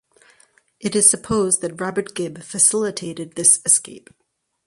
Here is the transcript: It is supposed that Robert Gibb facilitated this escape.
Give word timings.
It 0.79 0.95
is 0.95 1.07
supposed 1.11 1.61
that 1.61 1.79
Robert 1.79 2.15
Gibb 2.15 2.41
facilitated 2.41 3.35
this 3.35 3.61
escape. 3.67 4.09